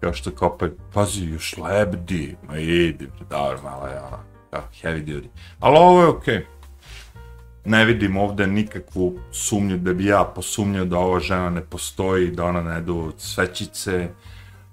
kao 0.00 0.12
što 0.12 0.30
kopaju, 0.30 0.76
pazi, 0.94 1.24
još 1.24 1.56
lebdi, 1.56 2.36
ma 2.48 2.58
idi, 2.58 3.08
dobro, 3.30 3.62
malo 3.62 3.86
je 3.86 4.00
ono, 4.00 4.18
kao 4.50 4.62
heavy 4.82 5.04
duty. 5.04 5.28
Ali 5.60 5.76
ovo 5.78 6.02
je 6.02 6.08
okej. 6.08 6.34
Okay 6.34 6.62
ne 7.64 7.84
vidim 7.84 8.16
ovde 8.16 8.46
nikakvu 8.46 9.18
sumnju 9.32 9.76
da 9.76 9.92
bi 9.92 10.06
ja 10.06 10.24
posumnjao 10.34 10.84
da 10.84 10.98
ova 10.98 11.20
žena 11.20 11.50
ne 11.50 11.60
postoji, 11.64 12.30
da 12.30 12.44
ona 12.44 12.62
ne 12.62 12.80
du 12.80 13.12
svećice, 13.18 14.08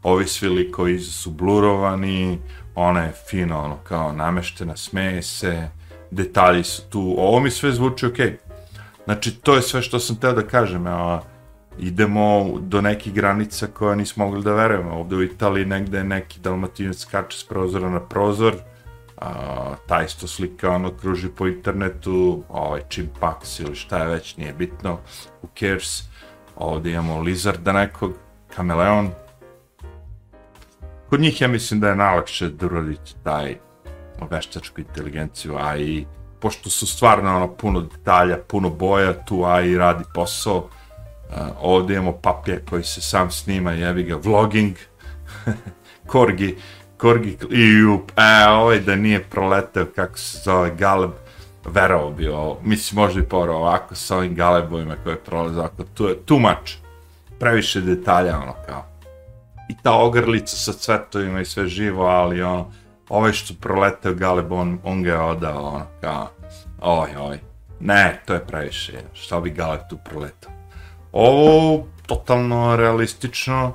ovi 0.03 0.27
svi 0.27 0.50
likovi 0.50 1.00
su 1.00 1.32
blurovani, 1.32 2.39
ona 2.75 3.03
je 3.03 3.13
fino, 3.29 3.60
ono, 3.60 3.77
kao 3.84 4.12
nameštena, 4.12 4.77
smeje 4.77 5.22
se, 5.22 5.70
detalji 6.12 6.63
su 6.63 6.82
tu, 6.89 7.15
ovo 7.18 7.39
mi 7.39 7.51
sve 7.51 7.72
zvuči 7.72 8.06
okej. 8.06 8.27
Okay. 8.27 8.50
Znači, 9.03 9.36
to 9.36 9.56
je 9.56 9.62
sve 9.62 9.82
što 9.82 10.00
sam 10.00 10.15
teo 10.15 10.34
da 10.34 10.41
kažem, 10.41 10.88
a, 10.88 11.22
idemo 11.79 12.58
do 12.60 12.82
nekih 12.82 13.13
granica 13.13 13.68
koja 13.68 13.96
nismo 13.96 14.25
mogli 14.25 14.44
da 14.44 14.53
verujemo. 14.53 14.91
Ovde 14.91 15.15
u 15.15 15.24
Italiji 15.24 15.65
negde 15.65 16.03
neki 16.03 16.39
dalmatinac 16.39 16.98
skače 16.98 17.38
s 17.38 17.44
prozora 17.44 17.89
na 17.89 18.00
prozor, 18.00 18.56
a, 19.18 19.75
ta 19.88 20.03
isto 20.03 20.27
slika 20.27 20.72
ono 20.72 20.91
kruži 20.91 21.29
po 21.29 21.48
internetu, 21.48 22.44
ovaj 22.50 22.82
Chimpax 22.89 23.62
ili 23.62 23.75
šta 23.75 23.98
je 23.98 24.08
već, 24.08 24.38
nije 24.38 24.53
bitno, 24.53 25.00
who 25.41 25.60
cares, 25.60 26.03
ovdje 26.56 26.94
imamo 26.94 27.22
Lizarda 27.22 27.74
nekog, 27.74 28.13
Kameleon, 28.56 29.12
kod 31.10 31.20
njih 31.20 31.42
ja 31.42 31.48
mislim 31.48 31.80
da 31.80 31.89
je 31.89 31.96
najlakše 31.96 32.50
da 32.50 32.66
uraditi 32.66 33.16
taj 33.24 33.56
veštačku 34.32 34.82
inteligenciju, 34.82 35.58
AI, 35.58 36.06
pošto 36.39 36.70
su 36.70 36.88
stvarno 36.88 37.36
ono, 37.36 37.48
puno 37.56 37.82
detalja, 37.82 38.38
puno 38.48 38.70
boja, 38.70 39.25
tu 39.25 39.44
AI 39.44 39.78
radi 39.78 40.04
posao. 40.13 40.58
Uh, 40.58 41.36
ovdje 41.62 41.96
imamo 41.96 42.12
papje 42.12 42.63
koji 42.70 42.84
se 42.84 43.01
sam 43.01 43.32
snima, 43.32 43.72
jevi 43.72 44.04
ga, 44.04 44.16
vlogging, 44.16 44.75
korgi, 46.12 46.58
korgi, 46.98 47.38
i 47.50 47.84
up, 47.84 48.12
e, 48.18 48.50
ovaj 48.50 48.80
da 48.80 48.96
nije 48.96 49.24
proletao, 49.24 49.86
kako 49.96 50.18
se 50.18 50.39
zove, 50.44 50.75
Galeb, 50.75 51.12
verovao 51.66 52.12
bi 52.12 52.28
ovo, 52.28 52.60
mislim, 52.63 53.01
možda 53.01 53.22
i 53.22 53.24
porao 53.24 53.58
ovako 53.58 53.96
sa 53.96 54.18
ovim 54.18 54.36
Galebovima 54.36 54.96
koje 55.04 55.16
prolaze, 55.16 55.60
ovako, 55.60 55.84
tu 55.94 56.08
je 56.08 56.16
too 56.25 56.39
much, 56.39 56.72
previše 57.39 57.82
detalja, 57.82 58.39
ono, 58.39 58.54
kao. 58.68 58.99
I 59.70 59.76
ta 59.84 59.94
ogrlica 59.94 60.56
sa 60.56 60.74
cvetovima 60.74 61.42
i 61.42 61.46
sve 61.46 61.68
živo, 61.68 62.06
ali, 62.06 62.42
ono, 62.42 62.72
ovaj 63.10 63.32
što 63.34 63.54
proletao 63.62 64.14
Galeb, 64.14 64.52
on, 64.52 64.80
on 64.84 65.04
ga 65.04 65.10
je 65.10 65.20
odao, 65.20 65.64
ono, 65.64 65.86
kao, 66.02 66.30
oj, 66.82 67.10
oj, 67.20 67.40
ne, 67.80 68.22
to 68.26 68.34
je 68.34 68.46
previše, 68.48 68.94
šta 69.14 69.40
bi 69.40 69.50
Galeb 69.50 69.82
tu 69.90 69.98
proletao. 70.06 70.52
Ovo, 71.12 71.86
totalno 72.06 72.76
realistično, 72.76 73.74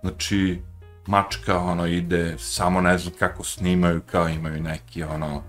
znači, 0.00 0.60
mačka, 1.06 1.58
ono, 1.58 1.86
ide, 1.86 2.34
samo 2.38 2.80
ne 2.80 2.98
znam 2.98 3.14
kako 3.18 3.44
snimaju, 3.44 4.00
kao 4.10 4.28
imaju 4.28 4.62
neki, 4.62 5.02
ono, 5.02 5.42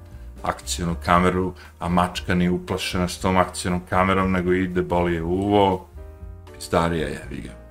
akcijnu 0.44 0.96
kameru, 1.06 1.54
a 1.80 1.90
mačka 1.90 2.36
nije 2.36 2.52
uplašena 2.52 3.08
s 3.08 3.18
tom 3.18 3.38
akcijnom 3.38 3.82
kamerom, 3.90 4.32
nego 4.32 4.54
ide, 4.54 4.82
boli 4.82 5.14
je 5.14 5.24
uvo, 5.24 5.88
starija 6.60 7.08
je, 7.08 7.28
vidio. 7.30 7.65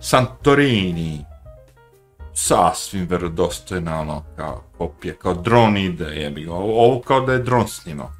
Santorini, 0.00 1.24
sasvim 2.34 3.06
verodostojna, 3.10 4.00
ono, 4.00 4.24
kao 4.36 4.62
kopija, 4.78 5.14
kao 5.14 5.34
dron 5.34 5.76
ide, 5.76 6.04
jebi 6.04 6.44
ga, 6.44 6.52
ovo, 6.52 6.86
ovo 6.86 7.00
kao 7.00 7.20
da 7.20 7.32
je 7.32 7.38
dron 7.38 7.68
snimao. 7.68 8.10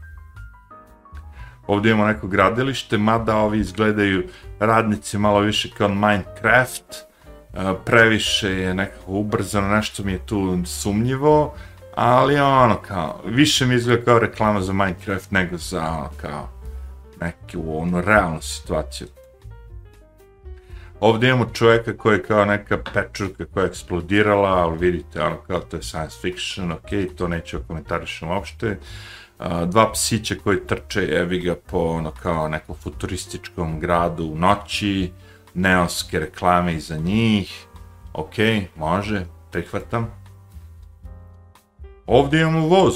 Ovdje 1.67 1.93
imamo 1.93 2.07
neko 2.07 2.27
gradilište, 2.27 2.99
mada 2.99 3.37
ovi 3.37 3.59
izgledaju 3.59 4.29
radnici 4.61 5.19
malo 5.19 5.41
više 5.41 5.71
kao 5.79 5.89
Minecraft, 5.89 6.95
e, 6.95 7.75
previše 7.85 8.51
je 8.51 8.75
nekako 8.75 9.13
ubrzano, 9.13 9.69
nešto 9.69 10.03
mi 10.03 10.13
je 10.13 10.27
tu 10.27 10.63
sumnjivo, 10.67 11.55
ali 11.95 12.41
ono 12.41 12.77
kao, 12.77 13.21
više 13.25 13.67
mi 13.67 13.75
izgleda 13.75 14.05
kao 14.05 14.19
reklama 14.19 14.61
za 14.61 14.73
Minecraft 14.73 15.31
nego 15.31 15.57
za 15.57 15.83
ono 15.83 16.11
kao 16.21 16.49
neku 17.21 17.79
ono 17.79 18.01
realnu 18.01 18.43
situaciju. 18.43 19.09
Ovdje 21.01 21.29
imamo 21.29 21.47
čovjeka 21.53 21.97
koji 21.97 22.17
je 22.17 22.23
kao 22.23 22.45
neka 22.45 22.79
pečurka 22.95 23.45
koja 23.45 23.65
je 23.65 23.69
eksplodirala, 23.69 24.49
ali 24.49 24.79
vidite, 24.79 25.23
ono 25.23 25.37
kao 25.37 25.61
to 25.61 25.77
je 25.77 25.83
science 25.83 26.17
fiction, 26.23 26.73
ok, 26.73 27.17
to 27.19 27.29
neću 27.29 27.59
komentarišem 27.67 28.29
uopšte. 28.29 28.79
Uh, 29.39 29.47
dva 29.67 29.93
psića 29.93 30.35
koji 30.45 30.67
trče, 30.67 31.01
eviga 31.01 31.55
po 31.67 31.79
ono 31.79 32.11
kao 32.11 32.49
nekom 32.49 32.77
futurističkom 32.77 33.81
gradu 33.81 34.25
u 34.25 34.37
noći, 34.37 35.13
neonske 35.55 36.19
reklame 36.19 36.75
iza 36.75 36.97
njih, 36.97 37.67
ok, 38.13 38.35
može, 38.77 39.27
prihvatam. 39.51 40.07
Ovdje 42.07 42.41
imamo 42.41 42.67
voz, 42.67 42.95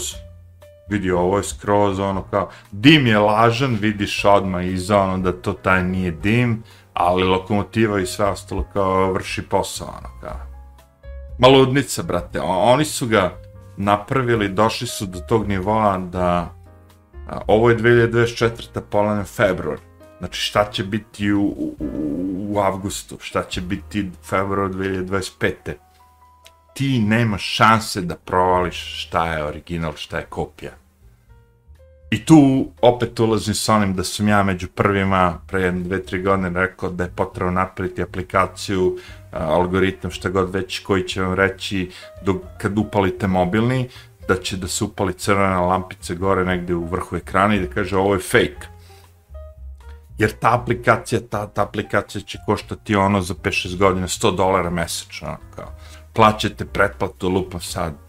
vidi 0.88 1.10
ovo 1.10 1.36
je 1.36 1.44
skroz 1.44 1.98
ono 1.98 2.22
kao, 2.22 2.50
dim 2.72 3.06
je 3.06 3.18
lažan, 3.18 3.78
vidiš 3.80 4.24
odmah 4.24 4.66
iza 4.66 4.98
ono 4.98 5.18
da 5.18 5.32
to 5.32 5.52
taj 5.52 5.84
nije 5.84 6.10
dim, 6.10 6.62
ali 6.94 7.24
lokomotiva 7.24 8.00
i 8.00 8.06
sve 8.06 8.26
ostalo 8.26 8.64
kao 8.72 9.12
vrši 9.12 9.42
posao, 9.42 9.88
ono 9.88 10.20
kao. 10.20 10.40
Maludnica, 11.38 12.02
brate, 12.02 12.40
oni 12.40 12.84
su 12.84 13.06
ga 13.06 13.40
napravili, 13.76 14.48
došli 14.48 14.86
su 14.86 15.06
do 15.06 15.20
tog 15.20 15.48
nivoa 15.48 15.98
da 15.98 16.54
a, 17.28 17.40
ovo 17.46 17.70
je 17.70 17.78
2024. 17.78 18.80
polan 18.90 19.24
februar. 19.24 19.78
Znači 20.18 20.40
šta 20.40 20.70
će 20.70 20.84
biti 20.84 21.32
u, 21.32 21.42
u, 21.42 21.74
u 22.48 22.58
avgustu, 22.58 23.16
šta 23.20 23.42
će 23.42 23.60
biti 23.60 24.10
februar 24.22 24.70
2025. 24.70 25.72
Ti 26.74 26.98
nemaš 26.98 27.42
šanse 27.42 28.00
da 28.00 28.16
provališ 28.16 29.06
šta 29.06 29.32
je 29.32 29.44
original, 29.44 29.92
šta 29.96 30.18
je 30.18 30.26
kopija. 30.26 30.72
I 32.14 32.24
tu 32.24 32.68
opet 32.82 33.20
ulazim 33.20 33.54
s 33.54 33.68
onim 33.68 33.94
da 33.94 34.04
sam 34.04 34.28
ja 34.28 34.42
među 34.42 34.68
prvima 34.68 35.38
pre 35.46 35.62
jedne, 35.62 35.80
dve, 35.80 36.02
tri 36.02 36.22
godine 36.22 36.60
rekao 36.60 36.90
da 36.90 37.04
je 37.04 37.10
potrebno 37.16 37.52
napraviti 37.52 38.02
aplikaciju, 38.02 38.96
e, 38.98 39.36
algoritam, 39.36 40.10
šta 40.10 40.28
god 40.28 40.54
već, 40.54 40.78
koji 40.78 41.02
će 41.08 41.22
vam 41.22 41.34
reći 41.34 41.90
dok, 42.22 42.36
kad 42.58 42.78
upalite 42.78 43.26
mobilni, 43.26 43.88
da 44.28 44.36
će 44.36 44.56
da 44.56 44.68
se 44.68 44.84
upali 44.84 45.12
crvena 45.12 45.60
lampica 45.60 46.14
gore 46.14 46.44
negde 46.44 46.74
u 46.74 46.84
vrhu 46.84 47.16
ekrana 47.16 47.54
i 47.54 47.60
da 47.60 47.74
kaže 47.74 47.96
ovo 47.96 48.14
je 48.14 48.20
fake. 48.20 48.66
Jer 50.18 50.30
ta 50.30 50.54
aplikacija, 50.54 51.20
ta, 51.30 51.46
ta 51.46 51.62
aplikacija 51.62 52.22
će 52.22 52.38
koštati 52.46 52.96
ono 52.96 53.22
za 53.22 53.34
5-6 53.34 53.78
godina 53.78 54.06
100 54.06 54.36
dolara 54.36 54.70
mesečno. 54.70 55.28
Ono 55.28 55.38
kao. 55.56 55.72
Plaćate 56.12 56.64
pretplatu, 56.64 57.28
lupam 57.28 57.60
sad, 57.60 58.03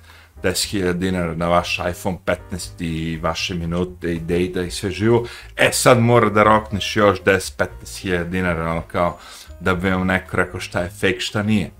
10.000 0.45 0.93
dinara 0.93 1.36
na 1.36 1.47
vaš 1.47 1.79
iPhone 1.89 2.17
15 2.25 2.69
i 2.79 3.17
vaše 3.17 3.53
minute 3.53 4.13
i 4.13 4.19
data 4.19 4.62
i 4.62 4.71
sve 4.71 4.91
živo, 4.91 5.25
e 5.55 5.69
sad 5.71 5.99
mora 5.99 6.29
da 6.29 6.43
rokneš 6.43 6.95
još 6.95 7.21
10-15.000 7.21 8.23
dinara, 8.29 8.71
ono 8.71 8.81
kao 8.81 9.17
da 9.60 9.75
bi 9.75 9.89
vam 9.89 10.08
neko 10.08 10.38
rekao 10.38 10.60
šta 10.60 10.79
je 10.79 10.89
fake, 10.89 11.19
šta 11.19 11.43
nije. 11.43 11.71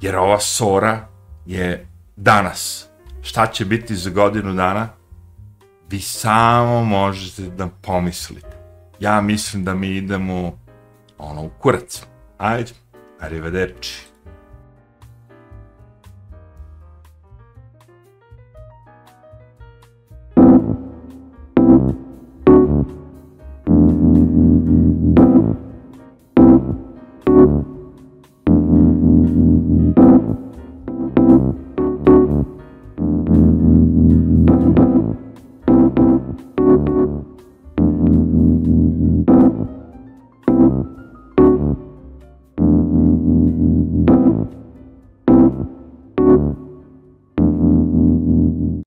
Jer 0.00 0.16
ova 0.16 0.40
Sora 0.40 1.08
je 1.46 1.86
danas. 2.16 2.86
Šta 3.22 3.46
će 3.46 3.64
biti 3.64 3.96
za 3.96 4.10
godinu 4.10 4.54
dana? 4.54 4.88
Vi 5.90 6.00
samo 6.00 6.84
možete 6.84 7.42
da 7.42 7.68
pomislite. 7.82 8.56
Ja 9.00 9.20
mislim 9.20 9.64
da 9.64 9.74
mi 9.74 9.88
idemo 9.88 10.58
ono 11.18 11.42
u 11.42 11.50
kurac. 11.58 12.02
Ajde, 12.38 12.70
arrivederci. 13.20 14.11